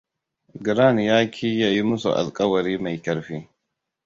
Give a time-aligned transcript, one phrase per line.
[0.65, 3.37] Grant yaki ya yi musu alkawari mai karfi.